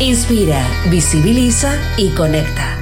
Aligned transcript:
Inspira, 0.00 0.66
visibiliza 0.88 1.78
y 1.96 2.08
conecta. 2.10 2.76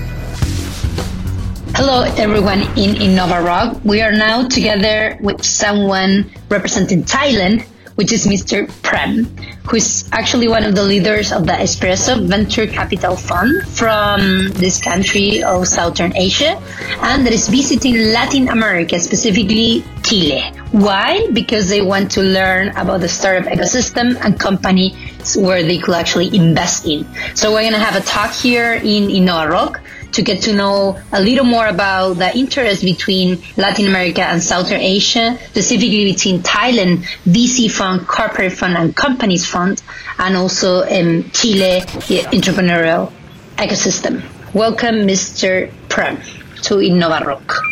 Hello, 1.74 2.02
everyone 2.16 2.62
in 2.76 2.94
Innova 2.96 3.44
Rock. 3.44 3.78
We 3.84 4.02
are 4.02 4.12
now 4.12 4.46
together 4.48 5.18
with 5.20 5.42
someone 5.44 6.30
representing 6.48 7.04
Thailand 7.04 7.64
which 8.00 8.12
is 8.12 8.26
Mr. 8.26 8.64
Prem, 8.82 9.26
who 9.68 9.76
is 9.76 10.08
actually 10.12 10.48
one 10.48 10.64
of 10.64 10.74
the 10.74 10.82
leaders 10.82 11.32
of 11.32 11.44
the 11.44 11.52
Expresso 11.52 12.16
Venture 12.26 12.66
Capital 12.66 13.14
Fund 13.14 13.68
from 13.68 14.48
this 14.56 14.80
country 14.80 15.42
of 15.42 15.68
Southern 15.68 16.16
Asia 16.16 16.56
and 17.02 17.26
that 17.26 17.32
is 17.34 17.46
visiting 17.48 18.12
Latin 18.12 18.48
America, 18.48 18.98
specifically 18.98 19.84
Chile. 20.02 20.59
Why? 20.72 21.26
Because 21.32 21.68
they 21.68 21.82
want 21.82 22.12
to 22.12 22.22
learn 22.22 22.68
about 22.76 23.00
the 23.00 23.08
startup 23.08 23.50
ecosystem 23.50 24.16
and 24.24 24.38
companies 24.38 25.36
where 25.36 25.64
they 25.64 25.78
could 25.78 25.94
actually 25.94 26.34
invest 26.34 26.86
in. 26.86 27.06
So 27.34 27.52
we're 27.52 27.62
going 27.62 27.72
to 27.72 27.80
have 27.80 27.96
a 27.96 28.06
talk 28.06 28.32
here 28.32 28.74
in 28.74 29.08
Innova 29.08 29.50
Rock 29.50 29.80
to 30.12 30.22
get 30.22 30.42
to 30.42 30.54
know 30.54 31.00
a 31.12 31.20
little 31.20 31.44
more 31.44 31.66
about 31.66 32.14
the 32.14 32.36
interest 32.36 32.84
between 32.84 33.42
Latin 33.56 33.86
America 33.86 34.22
and 34.22 34.40
Southern 34.40 34.80
Asia, 34.80 35.36
specifically 35.48 36.04
between 36.12 36.40
Thailand, 36.40 37.04
VC 37.24 37.68
fund, 37.68 38.06
corporate 38.06 38.52
fund, 38.52 38.76
and 38.76 38.94
companies 38.94 39.46
fund, 39.46 39.82
and 40.20 40.36
also 40.36 40.82
um, 40.82 41.24
Chile 41.32 41.80
entrepreneurial 42.30 43.12
ecosystem. 43.56 44.22
Welcome, 44.54 45.06
Mr. 45.06 45.72
Prem, 45.88 46.16
to 46.62 46.76
Innova 46.76 47.24
Rock. 47.26 47.69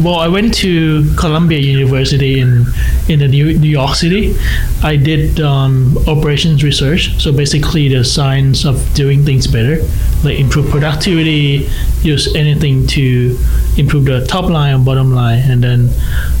Well, 0.00 0.20
I 0.20 0.28
went 0.28 0.54
to 0.58 1.12
Columbia 1.16 1.58
University 1.58 2.38
in 2.38 2.66
in 3.08 3.18
the 3.18 3.26
New, 3.26 3.58
New 3.58 3.68
York 3.68 3.96
City. 3.96 4.36
I 4.80 4.94
did 4.94 5.40
um, 5.40 5.98
operations 6.06 6.62
research, 6.62 7.20
so 7.20 7.32
basically 7.32 7.88
the 7.88 8.04
science 8.04 8.64
of 8.64 8.94
doing 8.94 9.24
things 9.24 9.48
better, 9.48 9.82
like 10.22 10.38
improve 10.38 10.70
productivity, 10.70 11.68
use 12.02 12.32
anything 12.36 12.86
to 12.88 13.36
improve 13.76 14.04
the 14.04 14.24
top 14.26 14.48
line 14.48 14.72
and 14.72 14.84
bottom 14.84 15.12
line. 15.12 15.42
And 15.50 15.64
then 15.64 15.90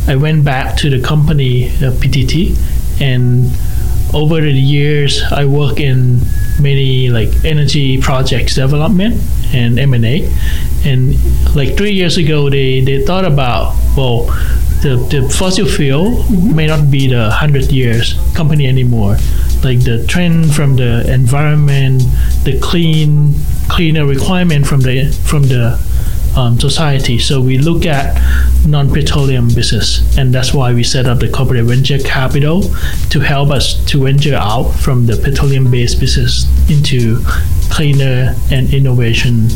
I 0.06 0.14
went 0.14 0.44
back 0.44 0.76
to 0.78 0.90
the 0.90 1.00
company 1.00 1.66
uh, 1.66 1.90
PTT, 1.98 2.54
and 3.00 3.50
over 4.14 4.40
the 4.40 4.52
years 4.52 5.20
I 5.32 5.46
work 5.46 5.80
in 5.80 6.20
many 6.60 7.08
like 7.10 7.44
energy 7.44 8.00
projects 8.00 8.54
development 8.54 9.20
and 9.52 9.78
M&A 9.78 10.28
and 10.84 11.14
like 11.54 11.76
three 11.76 11.92
years 11.92 12.16
ago 12.16 12.48
they, 12.50 12.80
they 12.80 13.04
thought 13.04 13.24
about 13.24 13.74
well 13.96 14.24
the, 14.82 14.96
the 15.10 15.28
fossil 15.28 15.66
fuel 15.66 16.22
may 16.30 16.66
not 16.66 16.90
be 16.90 17.08
the 17.08 17.28
100 17.28 17.72
years 17.72 18.14
company 18.34 18.66
anymore 18.66 19.16
like 19.64 19.82
the 19.82 20.04
trend 20.06 20.54
from 20.54 20.76
the 20.76 21.12
environment 21.12 22.00
the 22.44 22.58
clean 22.62 23.34
cleaner 23.68 24.06
requirement 24.06 24.66
from 24.66 24.80
the 24.80 25.10
from 25.24 25.42
the 25.44 25.78
um, 26.36 26.58
society. 26.60 27.18
So 27.18 27.40
we 27.40 27.58
look 27.58 27.86
at 27.86 28.16
non-petroleum 28.66 29.48
business, 29.48 30.16
and 30.16 30.32
that's 30.32 30.52
why 30.52 30.72
we 30.72 30.82
set 30.82 31.06
up 31.06 31.18
the 31.18 31.28
corporate 31.28 31.64
venture 31.64 31.98
capital 31.98 32.62
to 33.10 33.20
help 33.20 33.50
us 33.50 33.84
to 33.86 34.04
venture 34.04 34.34
out 34.34 34.70
from 34.70 35.06
the 35.06 35.16
petroleum-based 35.16 36.00
business 36.00 36.46
into 36.70 37.20
cleaner 37.70 38.34
and 38.50 38.72
innovation 38.72 39.48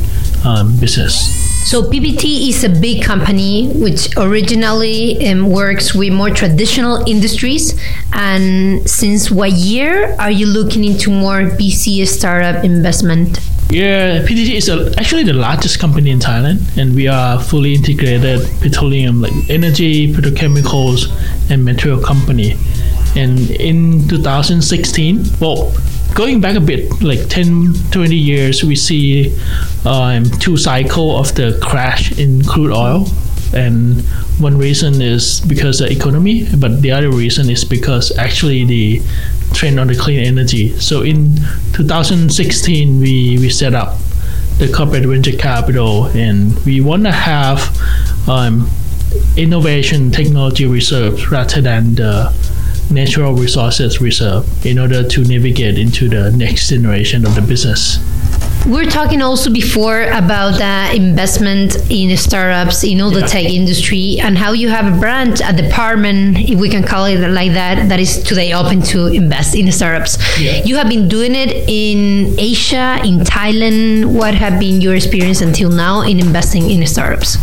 um, 0.44 0.76
business. 0.78 1.42
So 1.64 1.84
PPT 1.84 2.48
is 2.48 2.64
a 2.64 2.68
big 2.68 3.02
company 3.02 3.68
which 3.68 4.14
originally 4.16 5.26
um, 5.28 5.48
works 5.48 5.94
with 5.94 6.12
more 6.12 6.28
traditional 6.28 7.08
industries. 7.08 7.80
And 8.12 8.88
since 8.90 9.30
what 9.30 9.52
year 9.52 10.14
are 10.19 10.30
you 10.30 10.46
looking 10.46 10.84
into 10.84 11.10
more 11.10 11.42
VC 11.42 12.06
startup 12.06 12.64
investment? 12.64 13.38
Yeah, 13.70 14.20
PTT 14.26 14.56
is 14.56 14.69
a, 14.69 14.92
actually 14.98 15.22
the 15.22 15.32
largest 15.32 15.78
company 15.78 16.10
in 16.10 16.19
Thailand, 16.19 16.76
and 16.76 16.94
we 16.94 17.08
are 17.08 17.40
fully 17.40 17.72
integrated 17.74 18.40
petroleum, 18.60 18.91
like 19.00 19.32
energy, 19.48 20.12
petrochemicals, 20.12 21.08
and 21.50 21.64
material 21.64 22.00
company. 22.03 22.56
And 23.16 23.50
in 23.50 24.08
2016, 24.08 25.25
well, 25.41 25.75
going 26.14 26.41
back 26.41 26.56
a 26.56 26.60
bit, 26.60 27.02
like 27.02 27.28
10, 27.28 27.75
20 27.91 28.14
years, 28.14 28.62
we 28.62 28.76
see 28.76 29.36
um, 29.84 30.25
two 30.25 30.56
cycle 30.56 31.19
of 31.19 31.34
the 31.34 31.58
crash 31.62 32.19
in 32.19 32.44
crude 32.44 32.72
oil. 32.72 33.06
And 33.54 34.00
one 34.38 34.56
reason 34.56 35.02
is 35.02 35.41
because 35.41 35.81
of 35.81 35.91
economy, 35.91 36.47
but 36.56 36.81
the 36.81 36.91
other 36.91 37.10
reason 37.10 37.50
is 37.50 37.64
because 37.64 38.16
actually 38.16 38.64
the 38.64 39.02
trend 39.52 39.78
on 39.78 39.88
the 39.88 39.94
clean 39.94 40.20
energy. 40.20 40.78
So 40.78 41.02
in 41.02 41.36
2016, 41.75 43.00
we, 43.00 43.38
we 43.38 43.50
set 43.50 43.75
up 43.75 43.98
the 44.58 44.72
corporate 44.72 45.04
venture 45.04 45.36
capital, 45.36 46.06
and 46.06 46.58
we 46.64 46.81
want 46.81 47.04
to 47.04 47.12
have 47.12 47.60
um, 48.28 48.70
innovation 49.36 50.10
technology 50.10 50.66
reserves 50.66 51.30
rather 51.30 51.60
than 51.60 51.94
the 51.94 52.32
natural 52.90 53.34
resources 53.34 54.00
reserve 54.00 54.46
in 54.66 54.78
order 54.78 55.06
to 55.06 55.24
navigate 55.24 55.78
into 55.78 56.08
the 56.08 56.30
next 56.32 56.68
generation 56.68 57.24
of 57.26 57.34
the 57.34 57.42
business. 57.42 57.98
We're 58.64 58.88
talking 58.88 59.22
also 59.22 59.50
before 59.52 60.02
about 60.02 60.58
the 60.58 60.94
investment 60.94 61.74
in 61.90 62.16
startups 62.16 62.84
in 62.84 63.00
all 63.00 63.10
the 63.10 63.20
yeah. 63.20 63.26
tech 63.26 63.44
industry 63.44 64.18
and 64.20 64.38
how 64.38 64.52
you 64.52 64.68
have 64.68 64.86
a 64.86 65.00
branch, 65.00 65.40
a 65.44 65.52
department, 65.52 66.38
if 66.38 66.60
we 66.60 66.68
can 66.68 66.84
call 66.84 67.06
it 67.06 67.18
like 67.28 67.52
that, 67.52 67.88
that 67.88 67.98
is 67.98 68.22
today 68.22 68.52
open 68.52 68.80
to 68.82 69.08
invest 69.08 69.56
in 69.56 69.70
startups. 69.72 70.16
Yeah. 70.40 70.62
You 70.64 70.76
have 70.76 70.88
been 70.88 71.08
doing 71.08 71.34
it 71.34 71.68
in 71.68 72.38
Asia, 72.38 73.00
in 73.04 73.20
Thailand. 73.20 74.06
What 74.06 74.34
have 74.34 74.60
been 74.60 74.80
your 74.80 74.94
experience 74.94 75.40
until 75.40 75.70
now 75.70 76.02
in 76.02 76.20
investing 76.20 76.70
in 76.70 76.86
startups? 76.86 77.38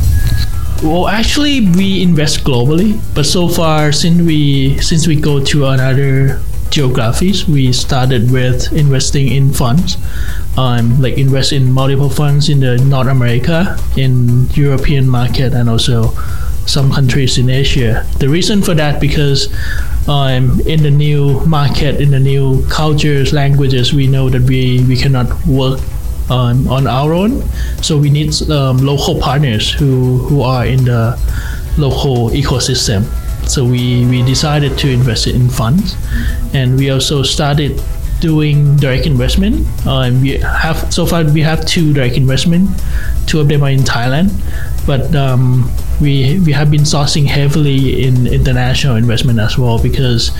Well, 0.82 1.10
actually, 1.10 1.60
we 1.60 2.02
invest 2.02 2.46
globally, 2.46 2.98
but 3.14 3.26
so 3.26 3.50
far, 3.50 3.92
since 3.92 4.22
we 4.22 4.78
since 4.78 5.08
we 5.08 5.18
go 5.20 5.44
to 5.44 5.66
another 5.66 6.40
geographies, 6.70 7.46
we 7.46 7.74
started 7.74 8.32
with 8.32 8.72
investing 8.72 9.28
in 9.28 9.52
funds, 9.52 9.98
um, 10.58 11.02
like 11.02 11.18
invest 11.18 11.52
in 11.52 11.70
multiple 11.70 12.10
funds 12.10 12.48
in 12.48 12.62
the 12.62 12.78
North 12.78 13.10
America, 13.10 13.78
in 13.98 14.48
European 14.56 15.10
market, 15.10 15.54
and 15.54 15.70
also 15.70 16.16
some 16.66 16.94
countries 16.94 17.38
in 17.38 17.50
Asia. 17.50 18.06
The 18.20 18.30
reason 18.30 18.62
for 18.62 18.74
that 18.76 19.02
because 19.02 19.52
um, 20.08 20.62
in 20.62 20.82
the 20.82 20.92
new 20.92 21.44
market, 21.46 22.00
in 22.00 22.12
the 22.12 22.20
new 22.20 22.64
cultures, 22.70 23.34
languages, 23.34 23.94
we 23.94 24.08
know 24.08 24.30
that 24.30 24.44
we, 24.44 24.86
we 24.86 24.96
cannot 24.96 25.28
work 25.46 25.82
um, 26.30 26.68
on 26.68 26.88
our 26.88 27.14
own. 27.14 27.42
So 27.82 27.98
we 27.98 28.10
need 28.10 28.34
um, 28.50 28.78
local 28.78 29.20
partners 29.20 29.72
who, 29.72 30.18
who 30.20 30.42
are 30.42 30.66
in 30.66 30.86
the 30.86 31.18
local 31.78 32.30
ecosystem. 32.30 33.04
So 33.48 33.66
we, 33.66 34.06
we 34.06 34.22
decided 34.24 34.78
to 34.80 34.90
invest 34.90 35.28
in 35.28 35.50
funds, 35.50 35.96
and 36.54 36.78
we 36.78 36.92
also 36.92 37.24
started 37.24 37.82
doing 38.20 38.76
direct 38.76 39.06
investment. 39.06 39.66
Um, 39.88 40.22
we 40.22 40.38
have 40.40 40.94
so 40.94 41.06
far 41.06 41.24
we 41.24 41.42
have 41.42 41.66
two 41.66 41.94
direct 41.94 42.16
investment. 42.16 42.70
Two 43.26 43.40
of 43.40 43.48
them 43.48 43.64
are 43.64 43.70
in 43.70 43.80
Thailand, 43.80 44.30
but 44.86 45.16
um, 45.16 45.72
we 46.02 46.40
we 46.40 46.52
have 46.52 46.70
been 46.70 46.82
sourcing 46.82 47.26
heavily 47.26 48.04
in 48.04 48.28
international 48.28 48.98
investment 48.98 49.40
as 49.40 49.58
well 49.58 49.82
because 49.82 50.32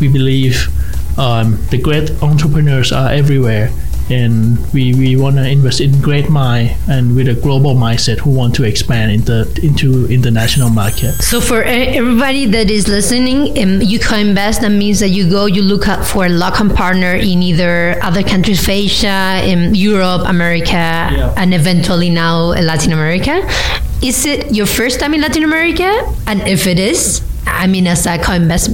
we 0.00 0.08
believe 0.08 0.68
um, 1.18 1.58
the 1.70 1.78
great 1.78 2.10
entrepreneurs 2.22 2.92
are 2.92 3.10
everywhere 3.10 3.70
and 4.10 4.58
we, 4.72 4.94
we 4.94 5.16
want 5.16 5.36
to 5.36 5.48
invest 5.48 5.80
in 5.80 6.00
great 6.00 6.28
mind 6.28 6.76
and 6.88 7.16
with 7.16 7.28
a 7.28 7.34
global 7.34 7.74
mindset 7.74 8.18
who 8.18 8.30
want 8.30 8.54
to 8.54 8.64
expand 8.64 9.12
into 9.12 9.42
into 9.62 10.06
international 10.06 10.70
market. 10.70 11.12
So 11.22 11.40
for 11.40 11.62
everybody 11.62 12.46
that 12.46 12.70
is 12.70 12.88
listening, 12.88 13.58
um, 13.58 13.80
you 13.82 13.98
co-invest. 13.98 14.60
That 14.60 14.70
means 14.70 15.00
that 15.00 15.08
you 15.08 15.28
go, 15.28 15.46
you 15.46 15.62
look 15.62 15.88
out 15.88 16.04
for 16.04 16.26
a 16.26 16.28
local 16.28 16.70
partner 16.70 17.14
in 17.14 17.42
either 17.42 17.98
other 18.02 18.22
countries 18.22 18.62
of 18.62 18.68
Asia, 18.68 19.42
in 19.44 19.74
Europe, 19.74 20.22
America, 20.26 20.72
yeah. 20.72 21.34
and 21.36 21.54
eventually 21.54 22.10
now 22.10 22.52
Latin 22.52 22.92
America. 22.92 23.42
Is 24.02 24.26
it 24.26 24.54
your 24.54 24.66
first 24.66 25.00
time 25.00 25.14
in 25.14 25.22
Latin 25.22 25.44
America? 25.44 25.90
And 26.26 26.42
if 26.42 26.66
it 26.66 26.78
is, 26.78 27.22
I 27.46 27.66
mean, 27.66 27.86
as 27.86 28.06
a 28.06 28.18
co-invest 28.18 28.70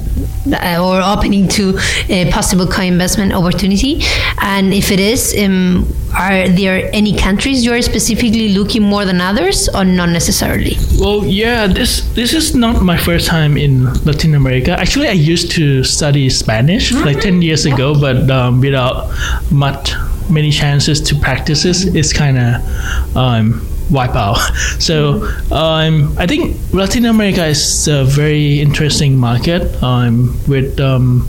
uh, 0.46 0.78
or 0.82 1.00
opening 1.02 1.48
to 1.48 1.78
a 2.08 2.30
possible 2.30 2.66
co-investment 2.66 3.32
opportunity? 3.32 4.02
And 4.40 4.72
if 4.72 4.90
it 4.90 5.00
is, 5.00 5.34
um, 5.38 5.86
are 6.16 6.48
there 6.48 6.90
any 6.92 7.16
countries 7.16 7.64
you 7.64 7.72
are 7.72 7.82
specifically 7.82 8.48
looking 8.50 8.82
more 8.82 9.04
than 9.04 9.20
others, 9.20 9.68
or 9.68 9.84
not 9.84 10.08
necessarily? 10.08 10.76
Well, 10.98 11.24
yeah, 11.24 11.66
this 11.66 12.02
this 12.14 12.32
is 12.32 12.54
not 12.54 12.82
my 12.82 12.96
first 12.96 13.26
time 13.28 13.56
in 13.56 13.84
Latin 14.04 14.34
America. 14.34 14.72
Actually, 14.72 15.08
I 15.08 15.12
used 15.12 15.52
to 15.52 15.84
study 15.84 16.28
Spanish 16.30 16.90
mm-hmm. 16.90 17.04
like 17.04 17.20
ten 17.20 17.42
years 17.42 17.64
ago, 17.66 17.98
but 17.98 18.28
um, 18.30 18.60
without 18.60 19.08
much 19.52 19.94
many 20.28 20.50
chances 20.50 21.00
to 21.00 21.14
practice 21.16 21.62
this, 21.62 21.84
it's 21.84 22.12
kind 22.12 22.38
of 22.38 23.16
um, 23.16 23.66
wipe 23.90 24.14
out. 24.14 24.38
So 24.80 25.28
um, 25.52 26.16
I 26.18 26.26
think 26.26 26.56
Latin 26.72 27.04
America 27.04 27.44
is 27.46 27.86
a 27.86 28.04
very 28.04 28.60
interesting 28.60 29.16
market 29.16 29.62
um, 29.82 30.38
with 30.48 30.80
um, 30.80 31.28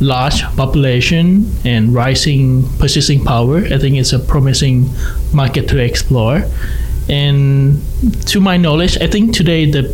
large 0.00 0.42
population 0.56 1.50
and 1.64 1.94
rising 1.94 2.68
purchasing 2.78 3.24
power. 3.24 3.58
I 3.58 3.78
think 3.78 3.96
it's 3.96 4.12
a 4.12 4.18
promising 4.18 4.90
market 5.32 5.68
to 5.68 5.78
explore. 5.78 6.42
And 7.08 7.80
to 8.26 8.40
my 8.40 8.56
knowledge, 8.56 8.98
I 9.00 9.06
think 9.06 9.34
today 9.34 9.70
the 9.70 9.84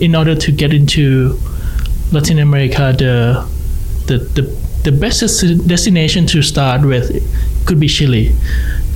in 0.00 0.14
order 0.14 0.34
to 0.34 0.52
get 0.52 0.72
into 0.72 1.38
Latin 2.12 2.38
America, 2.38 2.94
the 2.96 3.46
the 4.06 4.18
the, 4.18 4.42
the 4.90 4.92
best 4.92 5.20
destination 5.66 6.26
to 6.26 6.42
start 6.42 6.82
with 6.82 7.10
could 7.66 7.80
be 7.80 7.88
Chile. 7.88 8.34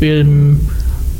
Um, 0.02 0.60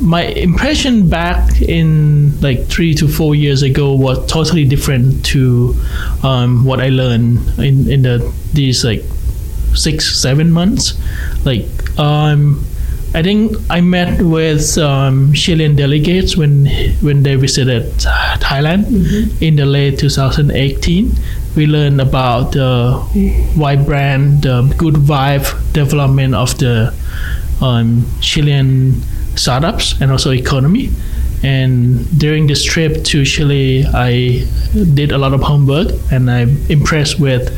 my 0.01 0.23
impression 0.23 1.09
back 1.09 1.61
in 1.61 2.39
like 2.41 2.65
three 2.65 2.93
to 2.95 3.07
four 3.07 3.35
years 3.35 3.61
ago 3.61 3.93
was 3.93 4.25
totally 4.25 4.65
different 4.65 5.23
to 5.25 5.75
um, 6.23 6.65
what 6.65 6.81
I 6.81 6.89
learned 6.89 7.59
in 7.59 7.89
in 7.89 8.01
the 8.01 8.33
these 8.53 8.83
like 8.83 9.03
six 9.75 10.19
seven 10.19 10.51
months. 10.51 10.97
Like 11.45 11.67
um, 11.99 12.65
I 13.13 13.21
think 13.21 13.55
I 13.69 13.81
met 13.81 14.21
with 14.21 14.77
um, 14.77 15.33
Chilean 15.33 15.75
delegates 15.75 16.35
when 16.35 16.65
when 17.01 17.23
they 17.23 17.35
visited 17.35 17.83
Thailand 18.39 18.85
mm-hmm. 18.85 19.43
in 19.43 19.55
the 19.55 19.65
late 19.65 19.99
2018. 19.99 21.11
We 21.55 21.67
learned 21.67 21.99
about 21.99 22.53
the 22.53 22.93
white 23.55 23.85
brand, 23.85 24.43
the 24.43 24.73
good 24.77 24.95
vibe 24.95 25.73
development 25.73 26.33
of 26.33 26.57
the 26.57 26.93
um, 27.61 28.05
Chilean 28.21 29.01
startups 29.41 29.99
and 29.99 30.11
also 30.11 30.31
economy. 30.31 30.89
And 31.43 32.05
during 32.19 32.45
this 32.45 32.63
trip 32.63 33.03
to 33.03 33.25
Chile, 33.25 33.85
I 33.93 34.45
did 34.93 35.11
a 35.11 35.17
lot 35.17 35.33
of 35.33 35.41
homework 35.41 35.87
and 36.11 36.29
I'm 36.29 36.57
impressed 36.69 37.19
with 37.19 37.49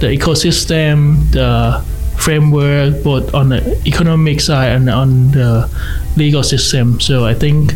the 0.00 0.08
ecosystem, 0.08 1.30
the 1.32 1.82
framework, 2.18 3.02
both 3.02 3.34
on 3.34 3.48
the 3.48 3.80
economic 3.86 4.40
side 4.40 4.72
and 4.72 4.90
on 4.90 5.30
the 5.32 5.70
legal 6.16 6.42
system. 6.42 7.00
So 7.00 7.24
I 7.24 7.32
think 7.32 7.72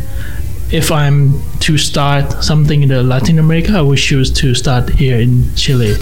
if 0.73 0.91
I'm 0.91 1.41
to 1.61 1.79
start 1.79 2.43
something 2.43 2.83
in 2.83 2.89
the 2.89 3.03
Latin 3.03 3.39
America, 3.39 3.73
I 3.73 3.83
would 3.83 3.99
choose 3.99 4.31
to 4.33 4.55
start 4.55 4.89
here 4.91 5.21
in 5.21 5.55
Chile. 5.55 5.95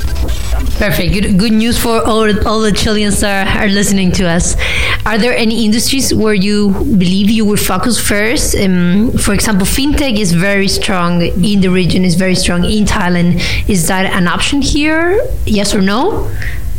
Perfect. 0.78 1.12
Good, 1.12 1.38
good 1.38 1.52
news 1.52 1.80
for 1.80 2.00
all, 2.02 2.26
all 2.46 2.60
the 2.60 2.72
Chileans 2.72 3.20
that 3.20 3.56
are 3.56 3.68
listening 3.68 4.12
to 4.12 4.28
us. 4.28 4.56
Are 5.04 5.18
there 5.18 5.36
any 5.36 5.64
industries 5.64 6.14
where 6.14 6.34
you 6.34 6.70
believe 6.72 7.30
you 7.30 7.44
will 7.44 7.56
focus 7.56 8.00
first? 8.00 8.56
Um, 8.56 9.12
for 9.18 9.34
example, 9.34 9.66
fintech 9.66 10.18
is 10.18 10.32
very 10.32 10.68
strong 10.68 11.22
in 11.22 11.60
the 11.60 11.68
region, 11.68 12.04
is 12.04 12.14
very 12.14 12.34
strong 12.34 12.64
in 12.64 12.84
Thailand. 12.84 13.42
Is 13.68 13.88
that 13.88 14.06
an 14.06 14.26
option 14.26 14.62
here? 14.62 15.20
Yes 15.44 15.74
or 15.74 15.80
no? 15.80 16.30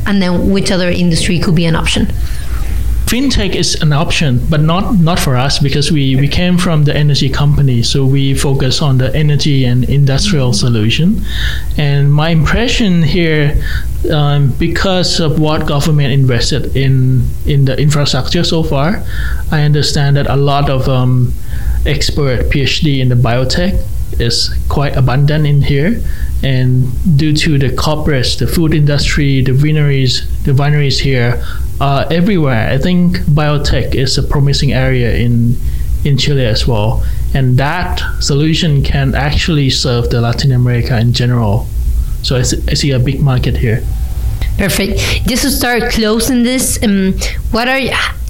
And 0.05 0.21
then 0.21 0.51
which 0.51 0.71
other 0.71 0.89
industry 0.89 1.39
could 1.39 1.55
be 1.55 1.65
an 1.65 1.75
option? 1.75 2.07
Fintech 3.13 3.53
is 3.53 3.79
an 3.83 3.93
option, 3.93 4.41
but 4.49 4.59
not 4.59 4.95
not 4.95 5.19
for 5.19 5.35
us 5.37 5.59
because 5.59 5.91
we 5.91 6.15
we 6.15 6.27
came 6.27 6.57
from 6.57 6.83
the 6.85 6.95
energy 6.95 7.29
company, 7.29 7.83
so 7.83 8.03
we 8.03 8.33
focus 8.33 8.81
on 8.81 8.97
the 8.97 9.13
energy 9.15 9.65
and 9.65 9.83
industrial 9.83 10.51
solution. 10.51 11.21
And 11.77 12.11
my 12.11 12.29
impression 12.29 13.03
here, 13.03 13.53
um, 14.11 14.49
because 14.57 15.19
of 15.19 15.39
what 15.39 15.67
government 15.67 16.11
invested 16.11 16.75
in 16.75 17.21
in 17.45 17.65
the 17.65 17.75
infrastructure 17.77 18.43
so 18.43 18.63
far, 18.63 19.03
I 19.51 19.61
understand 19.61 20.17
that 20.17 20.25
a 20.25 20.35
lot 20.35 20.71
of 20.71 20.89
um, 20.89 21.33
expert 21.85 22.49
PhD 22.49 22.99
in 22.99 23.09
the 23.09 23.19
biotech 23.27 23.77
is 24.19 24.53
quite 24.69 24.95
abundant 24.95 25.45
in 25.45 25.61
here 25.61 26.01
and 26.43 26.87
due 27.17 27.33
to 27.33 27.57
the 27.57 27.69
corporates 27.69 28.37
the 28.37 28.47
food 28.47 28.73
industry 28.73 29.41
the 29.41 29.51
wineries 29.51 30.27
the 30.43 30.51
wineries 30.51 30.99
here 30.99 31.41
uh, 31.79 32.05
everywhere. 32.11 32.69
I 32.69 32.77
think 32.77 33.17
biotech 33.19 33.95
is 33.95 34.17
a 34.17 34.23
promising 34.23 34.71
area 34.73 35.15
in 35.15 35.57
in 36.05 36.17
Chile 36.17 36.45
as 36.45 36.67
well, 36.67 37.03
and 37.33 37.57
that 37.57 38.01
solution 38.19 38.83
can 38.83 39.15
actually 39.15 39.69
serve 39.69 40.09
the 40.09 40.19
Latin 40.19 40.51
America 40.51 40.97
in 40.99 41.13
general. 41.13 41.67
So 42.21 42.35
I 42.35 42.39
I 42.39 42.75
see 42.75 42.91
a 42.91 42.99
big 42.99 43.19
market 43.21 43.57
here. 43.57 43.83
Perfect. 44.57 44.99
Just 45.27 45.43
to 45.43 45.51
start 45.51 45.91
closing 45.91 46.43
this, 46.43 46.77
um, 46.83 47.13
what 47.51 47.67
are 47.67 47.79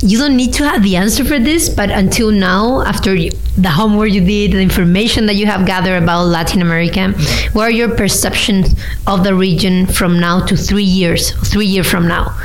you 0.03 0.17
don't 0.17 0.35
need 0.35 0.53
to 0.53 0.67
have 0.67 0.83
the 0.83 0.95
answer 0.95 1.23
for 1.23 1.39
this, 1.39 1.69
but 1.69 1.89
until 1.89 2.31
now, 2.31 2.81
after 2.81 3.15
you, 3.15 3.31
the 3.57 3.69
homework 3.69 4.11
you 4.11 4.21
did, 4.21 4.51
the 4.51 4.59
information 4.61 5.25
that 5.27 5.35
you 5.35 5.45
have 5.45 5.65
gathered 5.65 6.03
about 6.03 6.25
Latin 6.25 6.61
America, 6.61 7.11
what 7.53 7.63
are 7.63 7.71
your 7.71 7.95
perceptions 7.95 8.75
of 9.07 9.23
the 9.23 9.33
region 9.33 9.85
from 9.85 10.19
now 10.19 10.45
to 10.45 10.57
three 10.57 10.83
years, 10.83 11.31
three 11.49 11.65
years 11.65 11.89
from 11.89 12.07
now? 12.07 12.35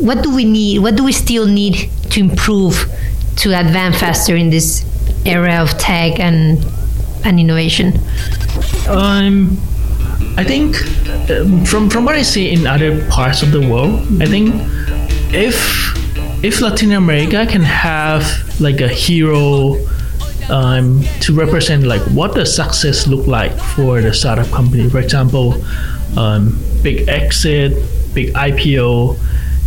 what 0.00 0.22
do 0.22 0.34
we 0.34 0.44
need? 0.44 0.78
What 0.80 0.96
do 0.96 1.04
we 1.04 1.12
still 1.12 1.46
need 1.46 1.90
to 2.10 2.20
improve 2.20 2.90
to 3.36 3.58
advance 3.58 4.00
faster 4.00 4.34
in 4.34 4.50
this 4.50 4.84
area 5.26 5.60
of 5.60 5.76
tech 5.78 6.18
and 6.18 6.64
and 7.24 7.38
innovation? 7.38 7.92
Um, 8.88 9.58
I 10.36 10.44
think 10.44 10.76
um, 11.30 11.64
from 11.64 11.90
from 11.90 12.04
what 12.04 12.16
I 12.16 12.22
see 12.22 12.50
in 12.50 12.66
other 12.66 13.06
parts 13.08 13.42
of 13.42 13.52
the 13.52 13.60
world, 13.60 14.00
I 14.22 14.26
think 14.26 14.54
if 15.32 15.94
if 16.42 16.60
Latin 16.60 16.92
America 16.92 17.46
can 17.46 17.62
have 17.62 18.24
like 18.60 18.80
a 18.80 18.88
hero 18.88 19.76
um, 20.48 21.02
to 21.20 21.34
represent 21.34 21.84
like 21.84 22.02
what 22.12 22.34
does 22.34 22.54
success 22.54 23.06
look 23.06 23.26
like 23.26 23.52
for 23.52 24.00
the 24.00 24.12
startup 24.12 24.48
company, 24.48 24.88
for 24.88 24.98
example, 24.98 25.62
um, 26.16 26.58
big 26.82 27.08
exit, 27.08 27.72
big 28.14 28.32
IPO, 28.32 29.18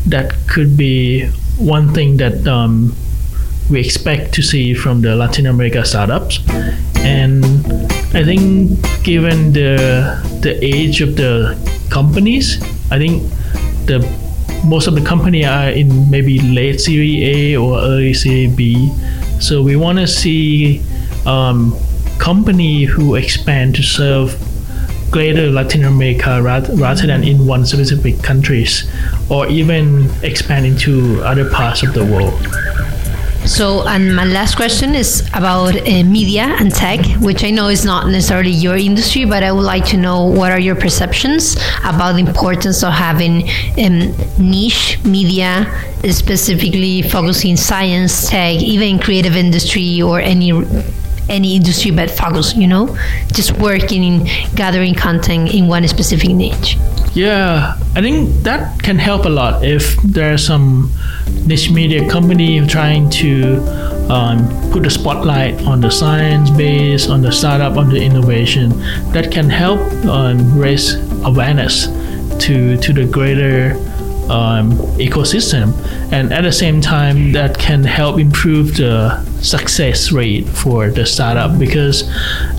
that 0.08 0.34
could 0.48 0.76
be 0.76 1.28
one 1.58 1.94
thing 1.94 2.18
that 2.18 2.46
um, 2.48 2.96
we 3.70 3.80
expect 3.80 4.34
to 4.34 4.42
see 4.42 4.74
from 4.74 5.02
the 5.02 5.16
Latin 5.16 5.46
America 5.46 5.86
startups. 5.86 6.40
And 6.98 7.46
I 8.14 8.24
think 8.24 8.82
given 9.04 9.54
the 9.54 10.20
the 10.42 10.58
age 10.64 11.02
of 11.02 11.16
the 11.16 11.56
companies, 11.90 12.62
I 12.92 12.98
think 12.98 13.24
the 13.86 14.02
most 14.64 14.88
of 14.88 14.96
the 14.96 15.02
company 15.02 15.46
are 15.46 15.70
in 15.70 16.10
maybe 16.10 16.40
late 16.40 16.80
Series 16.80 17.24
A 17.36 17.56
or 17.58 17.80
early 17.80 18.14
Series 18.14 18.56
B. 18.56 18.92
So 19.40 19.62
we 19.62 19.76
want 19.76 20.00
to 20.00 20.08
see 20.08 20.82
um, 21.26 21.76
company 22.20 22.86
who 22.86 23.16
expand 23.16 23.76
to 23.76 23.84
serve 23.84 24.38
greater 25.12 25.50
Latin 25.50 25.84
America 25.84 26.42
rather, 26.42 26.76
rather 26.76 27.06
than 27.06 27.24
in 27.24 27.46
one 27.46 27.66
specific 27.66 28.22
countries 28.24 28.90
or 29.30 29.48
even 29.48 30.10
expand 30.24 30.66
into 30.66 31.22
other 31.24 31.50
parts 31.50 31.84
of 31.84 31.94
the 31.94 32.04
world. 32.04 32.34
So, 33.46 33.86
and 33.86 34.16
my 34.16 34.24
last 34.24 34.56
question 34.56 34.96
is 34.96 35.22
about 35.34 35.76
uh, 35.76 36.04
media 36.04 36.44
and 36.44 36.74
tech, 36.74 37.06
which 37.22 37.44
I 37.44 37.50
know 37.50 37.68
is 37.68 37.84
not 37.84 38.08
necessarily 38.08 38.52
your 38.52 38.78
industry, 38.78 39.26
but 39.26 39.44
I 39.44 39.52
would 39.52 39.66
like 39.66 39.86
to 39.88 39.98
know 39.98 40.26
what 40.26 40.52
are 40.52 40.60
your 40.60 40.76
perceptions 40.76 41.58
about 41.84 42.14
the 42.14 42.20
importance 42.20 42.84
of 42.84 42.94
having 42.94 43.50
um, 43.78 44.16
niche 44.40 44.98
media, 45.04 45.68
specifically 46.10 47.02
focusing 47.02 47.58
science, 47.58 48.30
tech, 48.30 48.62
even 48.62 48.98
creative 48.98 49.36
industry 49.36 50.02
or 50.02 50.20
any 50.20 50.52
any 51.30 51.56
industry 51.56 51.92
but 51.92 52.10
focus, 52.10 52.56
you 52.56 52.68
know, 52.68 52.98
just 53.34 53.52
working 53.60 54.04
in 54.04 54.28
gathering 54.56 54.94
content 54.94 55.54
in 55.54 55.68
one 55.68 55.88
specific 55.88 56.30
niche. 56.30 56.78
Yeah, 57.14 57.78
I 57.96 58.02
think 58.02 58.42
that 58.42 58.82
can 58.82 58.98
help 58.98 59.26
a 59.26 59.30
lot 59.30 59.64
if 59.64 59.96
there's 60.02 60.44
some 60.44 60.90
niche 61.46 61.70
media 61.70 62.10
company 62.10 62.66
trying 62.66 63.08
to 63.22 63.60
um, 64.10 64.50
put 64.72 64.82
the 64.82 64.90
spotlight 64.90 65.62
on 65.62 65.80
the 65.80 65.92
science 65.92 66.50
base, 66.50 67.08
on 67.10 67.22
the 67.22 67.32
startup, 67.32 67.78
on 67.78 67.90
the 67.90 68.02
innovation. 68.02 68.70
That 69.12 69.32
can 69.32 69.48
help 69.48 69.80
um, 70.06 70.58
raise 70.58 70.96
awareness 71.24 71.86
to 72.46 72.78
to 72.78 72.94
the 72.94 73.06
greater 73.06 73.76
um, 74.30 74.72
ecosystem, 74.98 75.74
and 76.12 76.32
at 76.34 76.42
the 76.42 76.52
same 76.52 76.82
time, 76.82 77.32
that 77.34 77.58
can 77.58 77.84
help 77.84 78.20
improve 78.20 78.78
the 78.78 79.24
success 79.42 80.12
rate 80.12 80.48
for 80.48 80.90
the 80.90 81.06
startup 81.06 81.60
because 81.60 82.10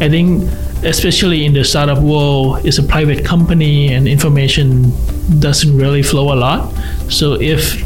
I 0.01 0.09
think 0.09 0.51
especially 0.85 1.45
in 1.45 1.55
the 1.55 1.65
startup 1.65 1.99
world, 1.99 2.65
it's 2.65 2.79
a 2.79 2.83
private 2.83 3.25
company 3.25 3.93
and 3.93 4.07
information 4.07 4.93
doesn't 5.41 5.77
really 5.77 6.03
flow 6.03 6.33
a 6.33 6.37
lot. 6.37 6.71
So 7.11 7.41
if 7.41 7.83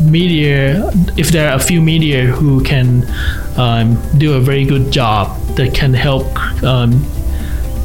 media, 0.00 0.90
if 1.16 1.30
there 1.30 1.50
are 1.50 1.56
a 1.56 1.60
few 1.60 1.80
media 1.80 2.26
who 2.26 2.62
can 2.62 3.06
um, 3.56 3.96
do 4.18 4.34
a 4.34 4.40
very 4.40 4.64
good 4.64 4.90
job 4.90 5.38
that 5.56 5.74
can 5.74 5.94
help 5.94 6.26
um, 6.62 6.92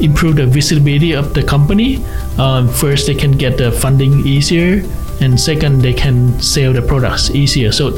improve 0.00 0.36
the 0.36 0.46
visibility 0.46 1.12
of 1.12 1.32
the 1.32 1.42
company, 1.42 2.04
um, 2.38 2.68
first 2.68 3.06
they 3.06 3.14
can 3.14 3.32
get 3.32 3.56
the 3.56 3.72
funding 3.72 4.26
easier 4.26 4.82
and 5.22 5.40
second 5.40 5.82
they 5.82 5.94
can 5.94 6.38
sell 6.40 6.72
the 6.72 6.82
products 6.82 7.30
easier. 7.30 7.72
So 7.72 7.88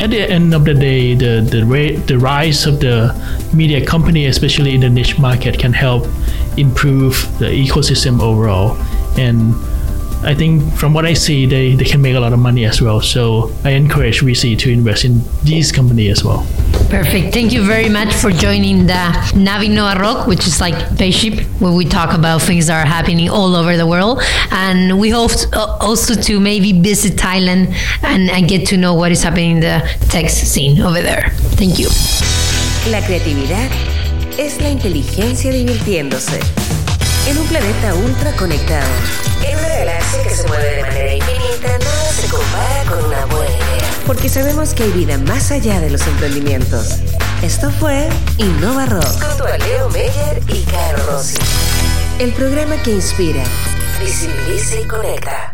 at 0.00 0.10
the 0.10 0.28
end 0.28 0.54
of 0.54 0.64
the 0.64 0.74
day 0.74 1.14
the 1.14 1.40
the 1.40 1.64
rate 1.64 2.06
the 2.06 2.18
rise 2.18 2.66
of 2.66 2.80
the 2.80 3.14
media 3.54 3.84
company 3.84 4.26
especially 4.26 4.74
in 4.74 4.80
the 4.80 4.90
niche 4.90 5.18
market 5.18 5.58
can 5.58 5.72
help 5.72 6.06
improve 6.56 7.14
the 7.38 7.46
ecosystem 7.46 8.20
overall. 8.20 8.76
And 9.18 9.54
I 10.24 10.34
think 10.34 10.62
from 10.74 10.94
what 10.94 11.04
I 11.04 11.14
see, 11.14 11.46
they, 11.46 11.74
they 11.74 11.84
can 11.84 12.00
make 12.00 12.14
a 12.14 12.20
lot 12.20 12.32
of 12.32 12.38
money 12.38 12.64
as 12.64 12.80
well. 12.80 13.00
So 13.00 13.52
I 13.64 13.70
encourage 13.70 14.20
VC 14.20 14.56
to 14.60 14.70
invest 14.70 15.04
in 15.04 15.20
these 15.42 15.72
companies 15.72 16.18
as 16.18 16.24
well. 16.24 16.46
Perfect. 16.90 17.32
Thank 17.32 17.52
you 17.52 17.64
very 17.64 17.88
much 17.88 18.12
for 18.14 18.30
joining 18.30 18.86
the 18.86 19.02
Navi 19.34 19.68
Nova 19.70 19.98
Rock, 19.98 20.26
which 20.26 20.46
is 20.46 20.60
like 20.60 20.74
spaceship, 20.94 21.40
where 21.60 21.72
we 21.72 21.84
talk 21.84 22.16
about 22.16 22.42
things 22.42 22.68
that 22.68 22.86
are 22.86 22.88
happening 22.88 23.28
all 23.30 23.56
over 23.56 23.76
the 23.76 23.86
world. 23.86 24.22
And 24.50 25.00
we 25.00 25.10
hope 25.10 25.32
uh, 25.52 25.78
also 25.80 26.14
to 26.14 26.38
maybe 26.38 26.72
visit 26.80 27.14
Thailand 27.14 27.74
and, 28.02 28.30
and 28.30 28.46
get 28.46 28.66
to 28.68 28.76
know 28.76 28.94
what 28.94 29.10
is 29.10 29.22
happening 29.22 29.56
in 29.56 29.60
the 29.60 29.88
tech 30.08 30.30
scene 30.30 30.80
over 30.80 31.02
there. 31.02 31.30
Thank 31.56 31.78
you. 31.78 31.88
La 32.90 33.00
creatividad 33.00 33.70
es 34.38 34.60
la 34.60 34.70
inteligencia 34.70 35.50
divirtiéndose 35.50 36.40
en 37.28 37.38
un 37.38 37.46
planeta 37.46 37.94
ultra 37.94 38.32
conectado. 38.32 39.31
Galaxia 39.84 40.22
que 40.22 40.30
se 40.30 40.46
mueve 40.46 40.76
de 40.76 40.82
manera 40.82 41.12
infinita, 41.12 41.66
nada 41.66 42.12
se 42.12 42.28
compara 42.28 42.84
con 42.88 43.04
una 43.04 43.26
buena 43.26 43.50
idea. 43.50 43.90
Porque 44.06 44.28
sabemos 44.28 44.74
que 44.74 44.84
hay 44.84 44.92
vida 44.92 45.18
más 45.18 45.50
allá 45.50 45.80
de 45.80 45.90
los 45.90 46.06
emprendimientos. 46.06 46.98
Esto 47.42 47.68
fue 47.72 48.08
Innova 48.38 48.86
Rock, 48.86 49.24
junto 49.24 49.44
a 49.44 49.58
Leo 49.58 49.88
Meyer 49.90 50.40
y 50.46 50.62
Caro 50.70 51.04
Rossi. 51.10 51.36
El 52.20 52.32
programa 52.32 52.80
que 52.84 52.92
inspira, 52.92 53.42
visibiliza 53.98 54.76
y 54.76 54.84
conecta. 54.84 55.51